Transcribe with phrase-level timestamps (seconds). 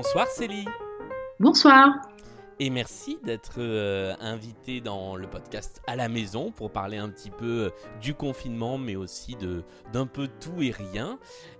[0.00, 0.64] Bonsoir Célie.
[1.40, 1.92] Bonsoir.
[2.60, 7.30] Et merci d'être euh, invité dans le podcast à la maison pour parler un petit
[7.30, 11.18] peu euh, du confinement, mais aussi de d'un peu tout et rien.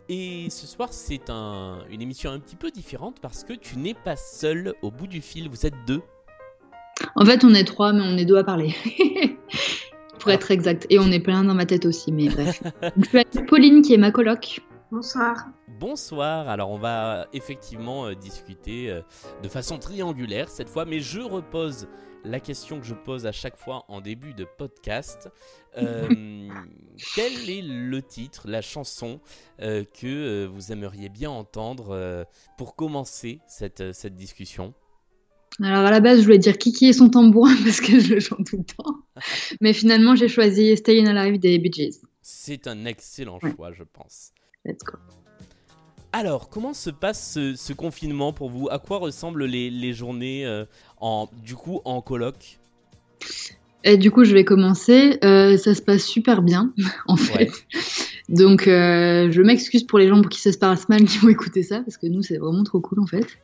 [0.09, 3.95] Et ce soir, c'est un, une émission un petit peu différente parce que tu n'es
[3.95, 6.03] pas seul au bout du fil, vous êtes deux.
[7.17, 8.73] En fait, on est trois, mais on est deux à parler.
[10.21, 10.87] pour être exact.
[10.91, 12.63] Et on est plein dans ma tête aussi, mais bref.
[12.99, 14.61] Je suis avec Pauline qui est ma coloc.
[14.93, 15.49] Bonsoir.
[15.79, 19.01] Bonsoir, alors on va effectivement euh, discuter euh,
[19.45, 21.87] de façon triangulaire cette fois, mais je repose
[22.25, 25.29] la question que je pose à chaque fois en début de podcast.
[25.77, 26.09] Euh,
[27.15, 29.21] quel est le titre, la chanson
[29.59, 34.75] que vous aimeriez bien entendre pour commencer cette, cette discussion?
[35.63, 38.21] Alors à la base, je voulais dire Kiki et son tambourin parce que je le
[38.21, 38.97] chante tout le temps.
[39.61, 42.01] Mais finalement, j'ai choisi Stay in Alive des Bee Gees.
[42.21, 44.33] C'est un excellent choix, je pense.
[44.65, 44.99] Let's go.
[46.19, 48.69] Alors, comment se passe ce, confinement pour vous?
[48.73, 50.65] À quoi ressemblent les, journées euh,
[51.01, 52.59] en, du coup en coloc?
[53.85, 55.21] Et du coup, je vais commencer.
[55.23, 56.73] Euh, ça se passe super bien,
[57.07, 57.53] en fait.
[58.29, 61.29] Donc, euh, je m'excuse pour les gens pour qui ça se passe mal qui vont
[61.29, 63.39] écouter ça, parce que nous, c'est vraiment trop cool, en fait.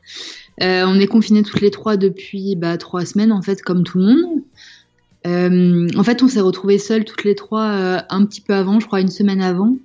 [0.61, 4.05] on est confinés toutes les trois depuis bah, trois semaines, en fait, comme tout le
[4.05, 5.93] monde.
[5.97, 9.01] en fait, on s'est retrouvés seuls toutes les trois un petit peu avant, je crois
[9.01, 9.77] une semaine avant.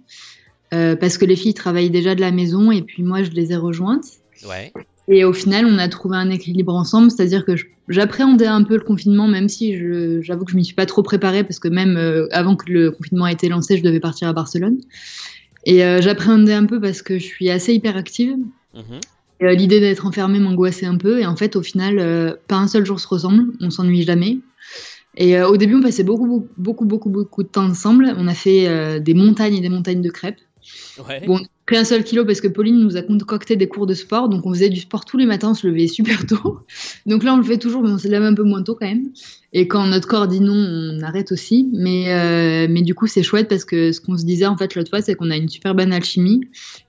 [0.73, 3.51] Euh, parce que les filles travaillaient déjà de la maison et puis moi je les
[3.51, 4.05] ai rejointes.
[4.47, 4.71] Ouais.
[5.07, 7.53] Et au final, on a trouvé un équilibre ensemble, c'est-à-dire que
[7.87, 9.75] j'appréhendais un peu le confinement, même si
[10.21, 12.91] j'avoue que je m'y suis pas trop préparée parce que même euh, avant que le
[12.91, 14.77] confinement ait été lancé, je devais partir à Barcelone.
[15.65, 18.35] Et euh, j'appréhendais un peu parce que je suis assez hyperactive.
[18.75, 18.99] Mmh.
[19.41, 22.99] L'idée d'être enfermée m'angoissait un peu et en fait, au final, pas un seul jour
[22.99, 24.39] se ressemble, on s'ennuie jamais.
[25.15, 28.13] Et au début, on passait beaucoup, beaucoup, beaucoup, beaucoup de temps ensemble.
[28.17, 30.41] On a fait des montagnes et des montagnes de crêpes.
[31.07, 31.25] Ouais.
[31.25, 31.39] Bon,
[31.77, 34.53] un seul kilo parce que Pauline nous a concocté des cours de sport, donc on
[34.53, 36.59] faisait du sport tous les matins, on se levait super tôt.
[37.05, 38.87] Donc là, on le fait toujours, mais on se lève un peu moins tôt quand
[38.87, 39.11] même.
[39.53, 41.69] Et quand notre corps dit non, on arrête aussi.
[41.73, 44.75] Mais, euh, mais du coup, c'est chouette parce que ce qu'on se disait en fait
[44.75, 46.41] l'autre fois, c'est qu'on a une super bonne alchimie.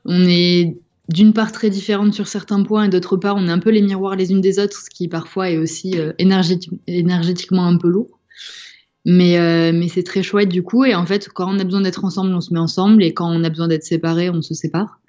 [0.05, 0.77] On est
[1.09, 3.83] d'une part très différente sur certains points et d'autre part, on est un peu les
[3.83, 8.21] miroirs les unes des autres, ce qui parfois est aussi euh, énergétiquement un peu lourd.
[9.07, 10.85] Mais, euh, mais c'est très chouette du coup.
[10.85, 13.03] Et en fait, quand on a besoin d'être ensemble, on se met ensemble.
[13.03, 15.01] Et quand on a besoin d'être séparés, on se sépare.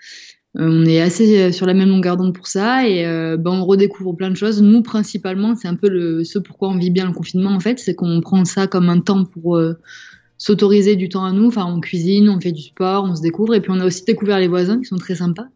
[0.58, 2.88] Euh, on est assez euh, sur la même longueur d'onde pour ça.
[2.88, 3.04] Et
[3.38, 4.62] ben, on redécouvre plein de choses.
[4.62, 7.80] Nous, principalement, c'est un peu le, ce pourquoi on vit bien le confinement, en fait.
[7.80, 9.60] C'est qu'on prend ça comme un temps pour
[10.38, 11.48] s'autoriser du temps à nous.
[11.48, 13.56] Enfin, on cuisine, on fait du sport, on se découvre.
[13.56, 15.48] Et puis, on a aussi découvert les voisins qui sont très sympas.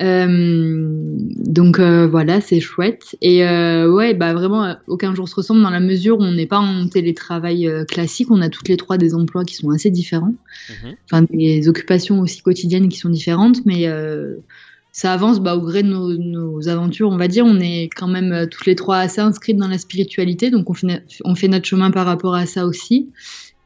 [0.00, 3.16] Euh, donc euh, voilà, c'est chouette.
[3.20, 6.46] Et euh, ouais, bah vraiment, aucun jour se ressemble dans la mesure où on n'est
[6.46, 8.30] pas en télétravail classique.
[8.30, 10.34] On a toutes les trois des emplois qui sont assez différents,
[10.70, 10.94] mhm.
[11.04, 13.86] enfin des occupations aussi quotidiennes qui sont différentes, mais
[14.94, 17.44] ça avance bah, au gré de nos, aventures, on va dire.
[17.46, 21.04] On est quand même toutes les trois assez inscrites dans la spiritualité, donc on fait,
[21.24, 23.10] on fait notre chemin par rapport à ça aussi.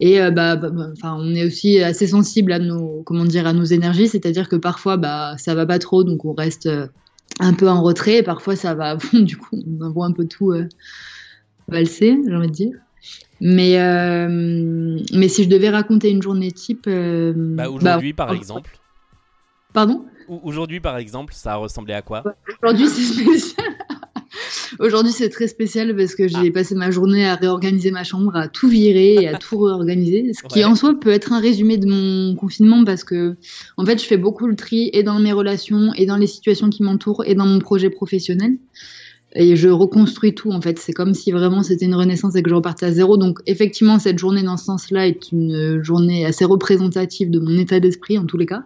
[0.01, 3.47] Et euh, bah, bah, bah, enfin, on est aussi assez sensible à nos, comment dire,
[3.47, 6.87] à nos énergies, c'est-à-dire que parfois, bah, ça va pas trop, donc on reste euh,
[7.41, 10.53] un peu en retrait, et parfois ça va du coup, on envoie un peu tout
[10.53, 10.69] euh,
[11.69, 12.73] valser, j'ai envie de dire.
[13.41, 13.77] Mais,
[15.13, 16.89] mais si je devais raconter une journée type.
[16.89, 18.79] Bah, aujourd'hui, par exemple.
[19.75, 20.07] Pardon?
[20.27, 22.25] Aujourd'hui, par exemple, ça a ressemblé à quoi?
[22.63, 23.67] Aujourd'hui, c'est spécial.
[24.79, 26.53] Aujourd'hui, c'est très spécial parce que j'ai ah.
[26.53, 30.33] passé ma journée à réorganiser ma chambre, à tout virer et à tout réorganiser.
[30.33, 33.37] Ce qui, en soi, peut être un résumé de mon confinement parce que,
[33.77, 36.71] en fait, je fais beaucoup le tri et dans mes relations et dans les situations
[36.71, 38.57] qui m'entourent et dans mon projet professionnel.
[39.35, 40.79] Et je reconstruis tout, en fait.
[40.79, 43.19] C'est comme si vraiment c'était une renaissance et que je repartais à zéro.
[43.19, 47.81] Donc, effectivement, cette journée, dans ce sens-là, est une journée assez représentative de mon état
[47.81, 48.65] d'esprit, en tous les cas.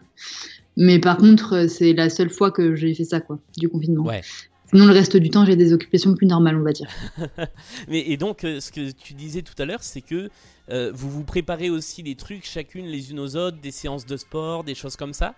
[0.76, 4.04] Mais par contre, c'est la seule fois que j'ai fait ça, quoi, du confinement.
[4.04, 4.22] Ouais.
[4.70, 6.88] Sinon, le reste du temps, j'ai des occupations plus normales, on va dire.
[7.88, 10.30] Mais, et donc, euh, ce que tu disais tout à l'heure, c'est que
[10.70, 14.16] euh, vous vous préparez aussi des trucs chacune les unes aux autres, des séances de
[14.16, 15.34] sport, des choses comme ça?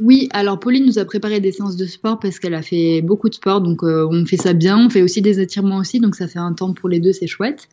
[0.00, 3.28] Oui, alors Pauline nous a préparé des séances de sport parce qu'elle a fait beaucoup
[3.28, 4.76] de sport, donc euh, on fait ça bien.
[4.76, 7.28] On fait aussi des étirements aussi, donc ça fait un temps pour les deux, c'est
[7.28, 7.68] chouette.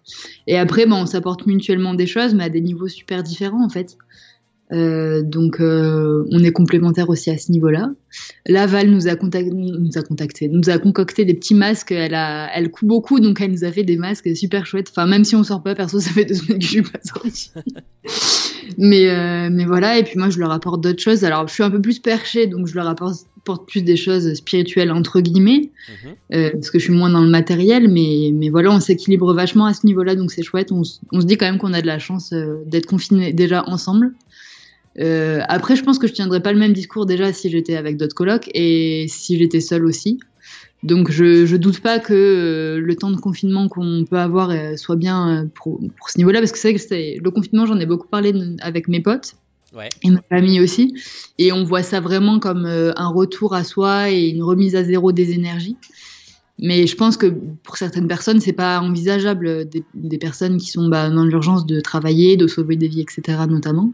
[0.45, 3.69] Et après, bon, on s'apporte mutuellement des choses, mais à des niveaux super différents en
[3.69, 3.97] fait.
[4.73, 7.91] Euh, donc euh, on est complémentaires aussi à ce niveau-là.
[8.45, 11.91] Laval nous a, contacté, nous a contacté, nous a concocté des petits masques.
[11.91, 14.89] Elle a, elle coud beaucoup, donc elle nous a fait des masques super chouettes.
[14.89, 16.99] Enfin, même si on sort pas, perso, ça fait deux semaines que je suis pas
[17.03, 17.51] sortie.
[18.77, 19.97] mais, euh, mais voilà.
[19.97, 21.25] Et puis moi, je leur apporte d'autres choses.
[21.25, 23.27] Alors, je suis un peu plus perchée, donc je leur apporte,
[23.67, 25.71] plus des choses spirituelles entre guillemets,
[26.29, 26.51] mhm.
[26.51, 27.89] parce que je suis moins dans le matériel.
[27.89, 30.71] Mais, mais voilà, on s'équilibre vachement à ce niveau-là, donc c'est chouette.
[30.71, 32.33] On, on, se dit quand même qu'on a de la chance
[32.67, 34.13] d'être confinés déjà ensemble.
[34.99, 37.97] Euh, après, je pense que je tiendrais pas le même discours déjà si j'étais avec
[37.97, 40.19] d'autres colocs et si j'étais seule aussi.
[40.83, 44.75] Donc je, je doute pas que euh, le temps de confinement qu'on peut avoir euh,
[44.75, 47.79] soit bien pour, pour ce niveau-là, parce que c'est vrai que c'est le confinement, j'en
[47.79, 49.35] ai beaucoup parlé avec mes potes
[49.73, 49.87] Ouais.
[50.03, 50.93] et ma famille aussi,
[51.37, 54.83] et on voit ça vraiment comme euh, un retour à soi et une remise à
[54.83, 55.77] zéro des énergies.
[56.59, 57.27] Mais je pense que
[57.63, 61.79] pour certaines personnes, c'est pas envisageable des, des personnes qui sont bah, dans l'urgence de
[61.79, 63.45] travailler, de sauver des vies, etc.
[63.49, 63.93] notamment.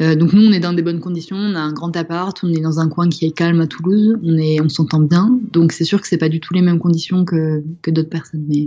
[0.00, 2.52] Euh, donc nous, on est dans des bonnes conditions, on a un grand appart, on
[2.52, 5.38] est dans un coin qui est calme à Toulouse, on est, on s'entend bien.
[5.52, 8.44] Donc c'est sûr que c'est pas du tout les mêmes conditions que, que d'autres personnes.
[8.48, 8.64] Mais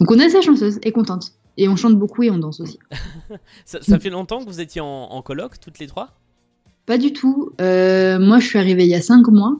[0.00, 1.32] donc on est assez chanceuse et contente.
[1.58, 2.78] Et on chante beaucoup et on danse aussi.
[3.64, 6.10] Ça, ça fait longtemps que vous étiez en, en coloc, toutes les trois?
[6.84, 7.50] Pas du tout.
[7.60, 9.58] Euh, moi, je suis arrivée il y a cinq mois.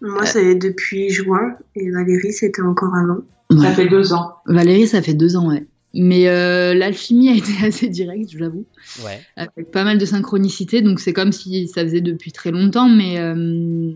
[0.00, 3.20] Moi, c'est depuis juin et Valérie, c'était encore avant.
[3.50, 3.66] Ouais.
[3.66, 4.34] Ça fait deux ans.
[4.46, 5.66] Valérie, ça fait deux ans, ouais.
[5.96, 8.66] Mais euh, l'alchimie a été assez directe, j'avoue,
[9.04, 9.20] Ouais.
[9.36, 10.82] avec pas mal de synchronicité.
[10.82, 13.92] Donc c'est comme si ça faisait depuis très longtemps, mais euh,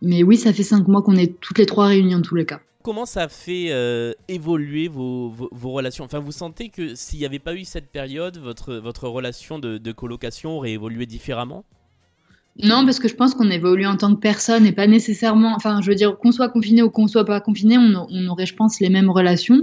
[0.00, 2.46] mais oui, ça fait cinq mois qu'on est toutes les trois réunies en tous les
[2.46, 2.60] cas.
[2.82, 6.04] Comment ça fait euh, évoluer vos, vos, vos relations?
[6.04, 9.78] Enfin, vous sentez que s'il n'y avait pas eu cette période, votre, votre relation de,
[9.78, 11.64] de colocation aurait évolué différemment?
[12.62, 15.54] Non, parce que je pense qu'on évolue en tant que personne et pas nécessairement.
[15.54, 18.46] Enfin, je veux dire, qu'on soit confiné ou qu'on soit pas confiné, on, on aurait,
[18.46, 19.62] je pense, les mêmes relations.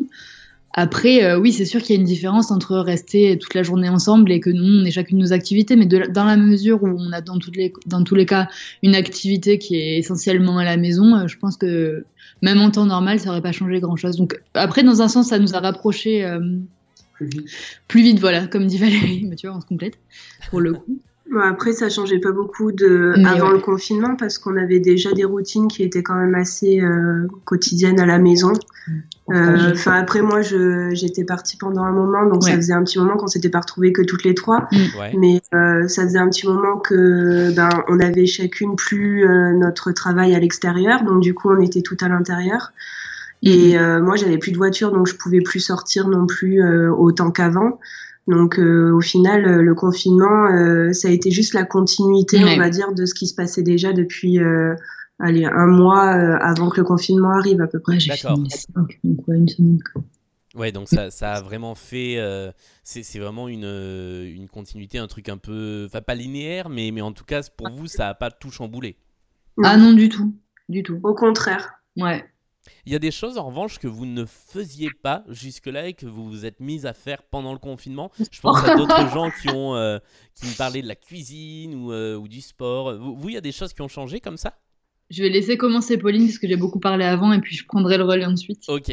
[0.74, 3.90] Après, euh, oui, c'est sûr qu'il y a une différence entre rester toute la journée
[3.90, 6.88] ensemble et que nous, on ait chacune nos activités, mais de, dans la mesure où
[6.88, 8.48] on a dans, toutes les, dans tous les cas
[8.84, 12.06] une activité qui est essentiellement à la maison, euh, je pense que
[12.42, 14.16] même en temps normal, ça aurait pas changé grand-chose.
[14.16, 16.40] Donc après, dans un sens, ça nous a rapprochés euh,
[17.14, 17.50] Plus vite.
[17.88, 19.98] plus vite, voilà, comme dit Valérie, mais tu vois, on se complète
[20.52, 21.00] pour le coup.
[21.32, 23.54] Bon, après, ça changeait pas beaucoup de Mais avant ouais.
[23.54, 28.00] le confinement parce qu'on avait déjà des routines qui étaient quand même assez euh, quotidiennes
[28.00, 28.54] à la maison.
[29.32, 32.52] Euh, Enfin, après, moi, je j'étais partie pendant un moment, donc Ouais.
[32.52, 34.68] ça faisait un petit moment qu'on s'était pas retrouvés que toutes les trois.
[35.00, 35.14] Ouais.
[35.18, 39.92] Mais euh, ça faisait un petit moment que ben on avait chacune plus euh, notre
[39.92, 42.72] travail à l'extérieur, donc du coup on était toutes à l'intérieur.
[43.42, 46.92] Et euh, moi j'avais plus de voiture, donc je pouvais plus sortir non plus euh,
[46.92, 47.80] autant qu'avant.
[48.28, 52.54] Donc euh, au final le confinement euh, ça a été juste la continuité Ouais.
[52.56, 54.76] on va dire de ce qui se passait déjà depuis euh,
[55.20, 58.00] allez un mois euh, avant que le confinement arrive à peu près.
[58.00, 58.36] J'ai D'accord.
[58.36, 59.80] fini donc ouais, une semaine.
[59.94, 60.04] quoi.
[60.56, 62.18] Ouais, donc ça, ça a vraiment fait.
[62.18, 62.52] euh,
[62.84, 65.86] c'est c'est vraiment une, euh, une continuité, un truc un peu.
[65.88, 68.98] Enfin, pas linéaire, mais, mais en tout cas, pour vous, ça a pas tout chamboulé.
[69.64, 70.34] Ah non, du tout,
[70.68, 71.00] du tout.
[71.04, 71.74] Au contraire.
[71.98, 72.26] Ouais.
[72.86, 76.06] Il y a des choses en revanche que vous ne faisiez pas jusque-là et que
[76.06, 78.12] vous vous êtes mis à faire pendant le confinement.
[78.32, 80.00] Je pense à d'autres gens qui ont euh,
[80.36, 82.96] qui me parlaient de la cuisine ou, euh, ou du sport.
[82.98, 84.58] Vous, vous, il y a des choses qui ont changé comme ça?
[85.10, 87.98] Je vais laisser commencer Pauline parce que j'ai beaucoup parlé avant et puis je prendrai
[87.98, 88.62] le relais ensuite.
[88.68, 88.92] Ok.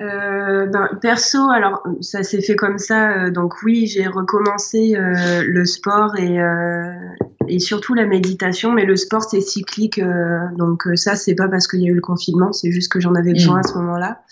[0.00, 3.12] Euh, ben, perso, alors ça s'est fait comme ça.
[3.12, 6.92] euh, donc oui, j'ai recommencé euh, le sport et, euh,
[7.46, 9.98] et surtout la méditation, mais le sport c'est cyclique.
[9.98, 13.00] euh, donc ça, c'est pas parce qu'il y a eu le confinement, c'est juste que
[13.00, 14.22] j'en avais besoin à ce moment-là.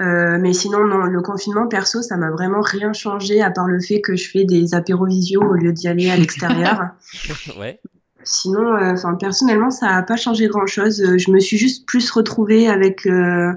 [0.00, 3.80] Euh, mais sinon, non, le confinement perso, ça m'a vraiment rien changé à part le
[3.80, 6.90] fait que je fais des apéros visio au lieu d'y aller à l'extérieur.
[7.58, 7.80] ouais.
[8.24, 11.00] Sinon, euh, enfin personnellement, ça n'a pas changé grand-chose.
[11.00, 13.52] Euh, Je me suis juste plus retrouvée avec, euh,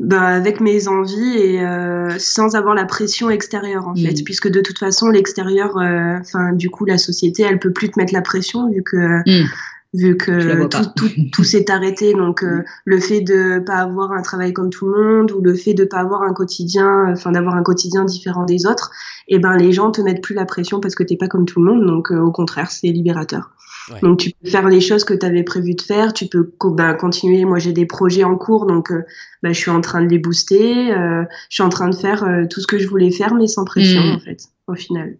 [0.00, 3.98] bah, avec mes envies et euh, sans avoir la pression extérieure en Mm.
[4.06, 7.90] fait, puisque de toute façon, l'extérieur, euh, enfin du coup, la société, elle peut plus
[7.90, 8.96] te mettre la pression vu que
[9.28, 9.46] Mm.
[9.94, 12.12] Vu que tout, tout, tout s'est arrêté.
[12.12, 15.54] Donc euh, le fait de pas avoir un travail comme tout le monde ou le
[15.54, 18.90] fait de pas avoir un quotidien, enfin d'avoir un quotidien différent des autres,
[19.28, 21.64] et ben les gens te mettent plus la pression parce que t'es pas comme tout
[21.64, 21.86] le monde.
[21.86, 23.52] Donc euh, au contraire, c'est libérateur.
[23.90, 24.00] Ouais.
[24.02, 26.94] Donc tu peux faire les choses que tu avais prévu de faire, tu peux bah,
[26.94, 27.44] continuer.
[27.44, 29.04] Moi j'ai des projets en cours, donc euh,
[29.42, 30.88] bah, je suis en train de les booster.
[30.88, 33.94] je suis en train de faire tout ce que je voulais faire, mais sans pression
[34.02, 34.16] Mm.
[34.16, 35.16] en fait, au final.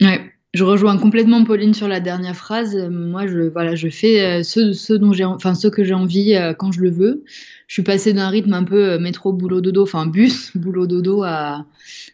[0.00, 0.33] Ouais.
[0.54, 2.76] Je rejoins complètement Pauline sur la dernière phrase.
[2.88, 5.94] Moi, je, voilà, je fais euh, ce, ce dont j'ai, en- enfin, ce que j'ai
[5.94, 7.24] envie euh, quand je le veux.
[7.66, 11.24] Je suis passée d'un rythme un peu euh, métro, boulot, dodo, enfin bus, boulot, dodo
[11.24, 11.66] à,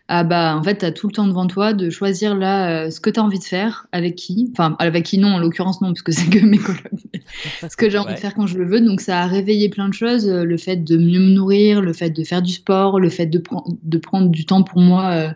[0.09, 2.99] à bah, en fait, tu as tout le temps devant toi de choisir là ce
[3.01, 4.49] que tu as envie de faire, avec qui.
[4.53, 7.23] Enfin, avec qui non, en l'occurrence non, parce que c'est que mes collègues.
[7.69, 8.15] ce que j'ai envie Ouais.
[8.15, 8.81] de faire quand je le veux.
[8.81, 10.27] Donc, ça a réveillé plein de choses.
[10.27, 13.43] Le fait de mieux me nourrir, le fait de faire du sport, le fait de,
[13.83, 15.11] de prendre du temps pour moi.
[15.11, 15.29] euh,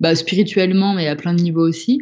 [0.00, 2.00] bah, spirituellement, mais à plein de niveaux aussi.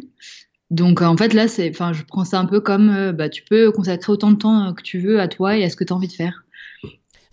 [0.71, 3.43] Donc, en fait, là, c'est, enfin, je prends ça un peu comme, euh, bah, tu
[3.43, 5.83] peux consacrer autant de temps euh, que tu veux à toi et à ce que
[5.83, 6.45] tu as envie de faire.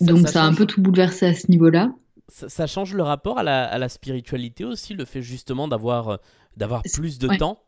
[0.00, 1.92] Ça- Donc, ça ça, a un peu tout bouleversé à ce niveau-là.
[2.28, 6.08] Ça, ça change le rapport à la, à la spiritualité aussi, le fait justement d'avoir
[6.08, 6.16] euh,
[6.56, 7.36] d'avoir plus de ouais.
[7.36, 7.62] temps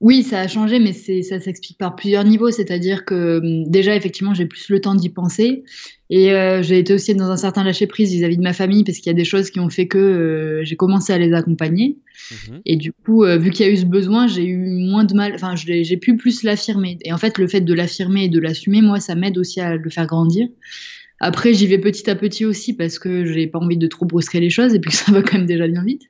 [0.00, 2.50] Oui, ça a changé, mais ça s'explique par plusieurs niveaux.
[2.50, 5.64] C'est-à-dire que hum, déjà, effectivement, j'ai plus le temps d'y penser.
[6.10, 9.06] Et euh, j'ai été aussi dans un certain lâcher-prise vis-à-vis de ma famille, parce qu'il
[9.06, 11.96] y a des choses qui ont fait que euh, j'ai commencé à les accompagner.
[12.30, 12.60] Mhm.
[12.66, 15.14] Et du coup, euh, vu qu'il y a eu ce besoin, j'ai eu moins de
[15.14, 16.98] mal, enfin, j'ai pu plus l'affirmer.
[17.02, 19.76] Et en fait, le fait de l'affirmer et de l'assumer, moi, ça m'aide aussi à
[19.76, 20.46] le faire grandir.
[21.20, 24.40] Après, j'y vais petit à petit aussi, parce que j'ai pas envie de trop brusquer
[24.40, 26.02] les choses, et puis que ça va quand même déjà bien vite.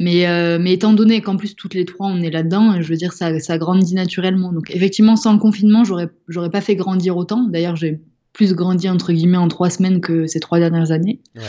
[0.00, 2.94] Mais, euh, mais étant donné qu'en plus toutes les trois on est là-dedans, je veux
[2.94, 4.52] dire ça, ça grandit naturellement.
[4.52, 7.42] Donc effectivement sans le confinement j'aurais j'aurais pas fait grandir autant.
[7.48, 8.00] D'ailleurs j'ai
[8.32, 11.18] plus grandi entre guillemets en trois semaines que ces trois dernières années.
[11.34, 11.42] Ouais.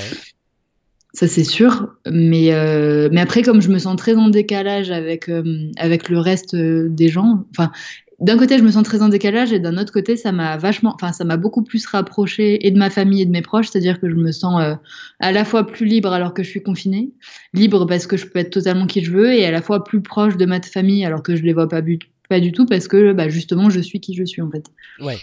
[1.14, 1.90] Ça c'est sûr.
[2.10, 6.18] Mais euh, mais après comme je me sens très en décalage avec euh, avec le
[6.18, 7.72] reste des gens, enfin
[8.20, 10.94] d'un côté, je me sens très en décalage et d'un autre côté, ça m'a vachement,
[10.96, 14.00] enfin, ça m'a beaucoup plus rapproché et de ma famille et de mes proches, c'est-à-dire
[14.00, 14.76] que je me sens euh,
[15.20, 17.12] à la fois plus libre alors que je suis confinée,
[17.54, 20.02] libre parce que je peux être totalement qui je veux et à la fois plus
[20.02, 21.82] proche de ma famille alors que je les vois pas,
[22.30, 24.66] pas du tout parce que bah, justement, je suis qui je suis en fait.
[25.00, 25.18] Ouais.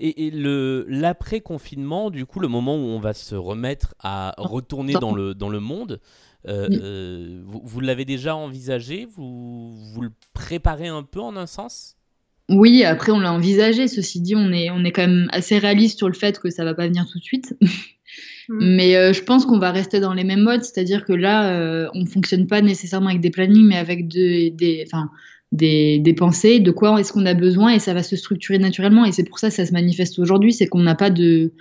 [0.00, 4.92] Et, le l'après confinement, du coup, le moment où on va se remettre à retourner
[4.94, 6.00] dans le dans le monde.
[6.46, 9.06] Euh, euh, vous, vous l'avez déjà envisagé?
[9.06, 11.97] Vous, vous le préparez un peu en un sens?
[12.48, 13.88] Oui, après on l'a envisagé.
[13.88, 16.64] Ceci dit, on est, on est quand même assez réaliste sur le fait que ça
[16.64, 17.56] va pas venir tout de suite.
[18.48, 18.74] Mm.
[18.76, 21.88] Mais euh, je pense qu'on va rester dans les mêmes modes, c'est-à-dire que là, euh,
[21.94, 25.10] on ne fonctionne pas nécessairement avec des plannings, mais avec des, enfin,
[25.52, 29.04] des, des, pensées, de quoi est-ce qu'on a besoin, et ça va se structurer naturellement.
[29.04, 31.52] Et c'est pour ça que ça se manifeste aujourd'hui, c'est qu'on n'a pas de,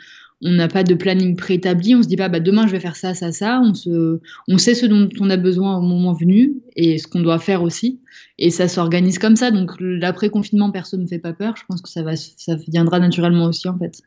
[0.44, 2.96] on n'a pas de planning préétabli, on se dit pas bah, demain je vais faire
[2.96, 6.54] ça, ça, ça, on, se, on sait ce dont on a besoin au moment venu
[6.76, 8.00] et ce qu'on doit faire aussi,
[8.38, 9.50] et ça s'organise comme ça.
[9.50, 13.46] Donc l'après-confinement, personne ne fait pas peur, je pense que ça, va, ça viendra naturellement
[13.46, 14.02] aussi en fait.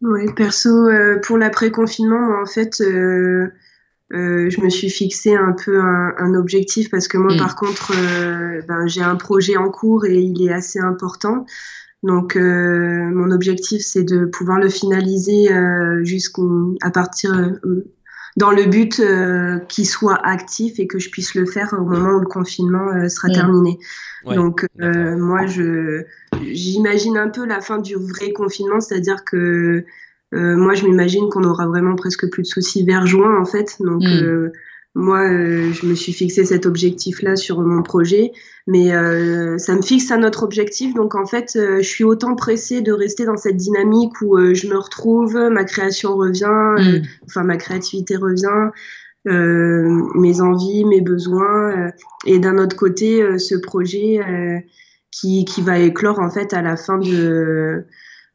[0.00, 3.48] Oui, perso, euh, pour l'après-confinement, en fait, euh,
[4.14, 7.38] euh, je me suis fixé un peu un, objectif parce que moi, mm.
[7.38, 7.92] par contre,
[8.66, 11.44] ben, j'ai un projet en cours et il est assez important.
[12.02, 17.84] Donc, euh, mon objectif, c'est de pouvoir le finaliser euh, jusqu'à partir euh,
[18.36, 19.02] dans le but
[19.68, 23.28] qu'il soit actif et que je puisse le faire au moment où le confinement sera
[23.28, 23.32] mm.
[23.32, 23.78] terminé.
[24.26, 26.04] Donc, moi, je
[26.52, 29.84] j'imagine un peu la fin du vrai confinement, c'est-à-dire que
[30.30, 33.78] moi, je m'imagine qu'on aura vraiment presque plus de soucis vers juin, en fait.
[33.80, 34.52] Donc, mm.
[34.98, 38.32] Moi, euh, je me suis fixé cet objectif-là sur mon projet,
[38.66, 40.92] mais euh, ça me fixe un autre objectif.
[40.92, 44.66] Donc, en fait, euh, je suis autant pressée de rester dans cette dynamique où je
[44.66, 47.02] me retrouve, ma création revient, mm.
[47.26, 48.72] enfin, ma créativité revient,
[49.24, 51.92] mes envies, mes besoins,
[52.26, 54.20] et d'un autre côté, ce projet
[55.12, 57.84] qui, qui va éclore, en fait, à la fin de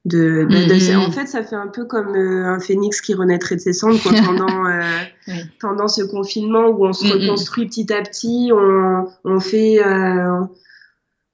[0.05, 0.97] de, bah, mm-hmm.
[0.97, 3.99] en fait, ça fait un peu comme euh, un phénix qui renaîtrait de ses cendres
[4.25, 4.81] pendant, euh,
[5.61, 7.21] pendant ce confinement où on se mm-hmm.
[7.21, 10.41] reconstruit petit à petit, on, on fait, euh,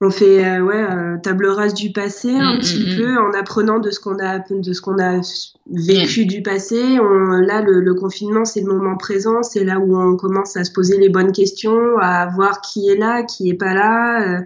[0.01, 0.85] on fait ouais,
[1.23, 2.59] table rase du passé un mm-hmm.
[2.59, 5.19] petit peu en apprenant de ce qu'on a, de ce qu'on a
[5.71, 6.99] vécu du passé.
[6.99, 10.63] On, là, le, le confinement, c'est le moment présent, c'est là où on commence à
[10.63, 14.43] se poser les bonnes questions, à voir qui est là, qui est pas là,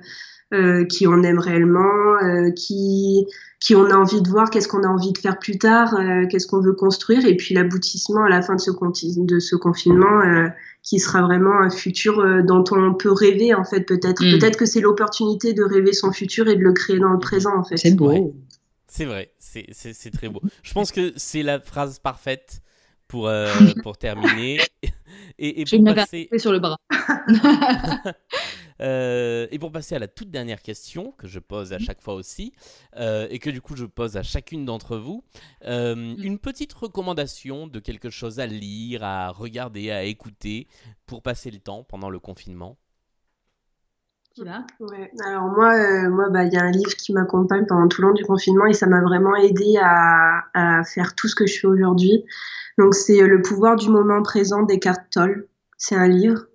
[0.89, 2.17] qui on aime réellement,
[2.55, 3.25] qui
[3.63, 6.27] qui on a envie de voir, qu'est-ce qu'on a envie de faire plus tard, euh,
[6.29, 10.19] qu'est-ce qu'on veut construire, et puis l'aboutissement à la fin de ce, de ce confinement
[10.19, 10.49] euh,
[10.83, 14.21] qui sera vraiment un futur euh, dont on peut rêver en fait peut-être.
[14.21, 14.37] Mm.
[14.37, 17.57] Peut-être que c'est l'opportunité de rêver son futur et de le créer dans le présent
[17.57, 17.77] en fait.
[17.77, 18.35] C'est beau.
[18.87, 20.41] C'est vrai, c'est très beau.
[20.61, 22.61] Je pense que c'est la phrase parfaite
[23.07, 23.31] pour,
[23.81, 24.59] pour terminer.
[25.39, 26.29] Et, et pour passer...
[26.37, 26.77] sur le bras.
[28.81, 32.13] Euh, et pour passer à la toute dernière question que je pose à chaque fois
[32.13, 32.53] aussi,
[32.97, 35.23] euh, et que du coup je pose à chacune d'entre vous,
[35.65, 36.15] euh, mm.
[36.23, 40.67] une petite recommandation de quelque chose à lire, à regarder, à écouter
[41.05, 42.77] pour passer le temps pendant le confinement.
[44.39, 45.11] Ouais.
[45.27, 48.13] Alors moi, moi, bah, il y a un livre qui m'accompagne pendant tout le long
[48.15, 51.67] du confinement et ça m'a vraiment aidé à, à, faire tout ce que je fais
[51.67, 52.25] aujourd'hui.
[52.79, 55.47] Donc c'est Le pouvoir du moment présent d'Eckhart Tolle.
[55.77, 56.47] C'est un livre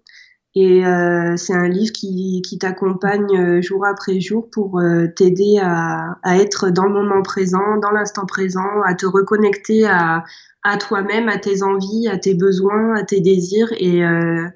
[0.61, 5.61] et euh, c'est un livre qui, qui t'accompagne euh, jour après jour pour euh, t'aider
[5.63, 10.25] à, à, être dans le moment présent, dans l'instant présent, à te reconnecter à,
[10.65, 13.73] à toi-même, à tes envies, à tes besoins, à tes désirs.
[13.79, 14.49] Et, euh,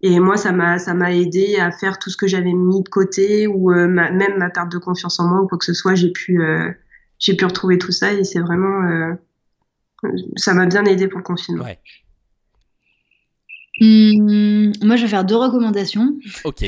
[0.00, 2.88] et moi, ça m'a ça m'a aidé à faire tout ce que j'avais mis de
[2.88, 5.96] côté ou ma, même ma perte de confiance en moi ou quoi que ce soit.
[5.96, 6.40] J'ai pu
[7.18, 9.16] j'ai pu retrouver tout ça et c'est vraiment
[10.36, 11.64] ça m'a bien aidé pour le confinement.
[11.64, 11.80] Ouais.
[13.80, 14.37] Mmh
[14.82, 16.16] moi, je vais faire deux recommandations.
[16.44, 16.64] Ok.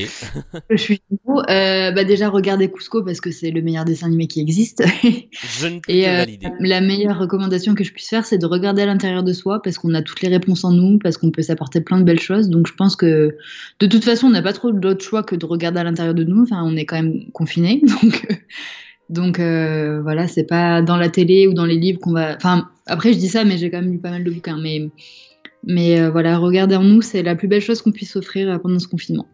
[0.70, 4.40] Je suis euh, bah déjà regarder Cusco parce que c'est le meilleur dessin animé qui
[4.40, 4.82] existe.
[5.32, 6.24] Je ne peux Et euh,
[6.60, 9.78] la meilleure recommandation que je puisse faire, c'est de regarder à l'intérieur de soi parce
[9.78, 12.48] qu'on a toutes les réponses en nous, parce qu'on peut s'apporter plein de belles choses.
[12.48, 13.36] Donc je pense que
[13.78, 16.24] de toute façon, on n'a pas trop d'autre choix que de regarder à l'intérieur de
[16.24, 16.42] nous.
[16.42, 18.34] Enfin, on est quand même confinés, donc euh,
[19.08, 22.36] donc euh, voilà, c'est pas dans la télé ou dans les livres qu'on va.
[22.36, 24.58] Enfin, après je dis ça, mais j'ai quand même lu pas mal de bouquins.
[24.60, 24.88] Mais
[25.64, 28.58] mais euh, voilà, regarder en nous, c'est la plus belle chose qu'on puisse offrir euh,
[28.58, 29.26] pendant ce confinement.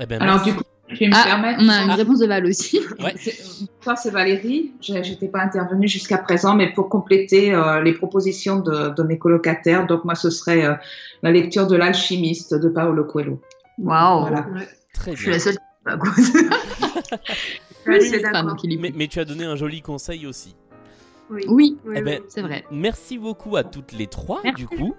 [0.00, 0.50] Eh ben, Alors, merci.
[0.50, 1.60] du coup, je vais me Ah, permettre.
[1.62, 2.80] on a une réponse de Val aussi.
[3.00, 3.14] Ouais.
[3.16, 4.72] C'est- Toi, c'est Valérie.
[4.80, 9.18] Je n'étais pas intervenue jusqu'à présent, mais pour compléter euh, les propositions de, de mes
[9.18, 10.74] colocataires, donc moi, ce serait euh,
[11.22, 13.40] la lecture de L'Alchimiste de Paolo Coelho.
[13.78, 14.20] Waouh.
[14.22, 14.46] Voilà.
[14.94, 15.32] Très Je suis bien.
[15.34, 15.54] la seule.
[15.54, 17.16] qui pas
[17.86, 20.54] Oui, Mais, mais tu as donné un joli conseil aussi.
[21.32, 21.42] Oui.
[21.48, 22.26] Oui, Oui, Eh ben, oui.
[22.28, 22.64] c'est vrai.
[22.70, 24.62] Merci beaucoup à toutes les trois, Merci.
[24.62, 24.94] du coup,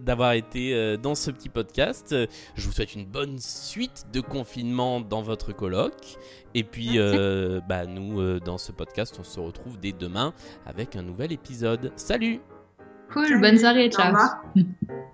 [0.00, 2.14] d'avoir été euh, dans ce petit podcast.
[2.54, 6.16] Je vous souhaite une bonne suite de confinement dans votre colloque.
[6.54, 10.32] Et puis, euh, bah, nous, euh, dans ce podcast, on se retrouve dès demain
[10.66, 11.92] avec un nouvel épisode.
[11.96, 12.40] Salut
[13.12, 14.06] Cool, bonne soirée, Au ciao.
[14.06, 14.42] revoir.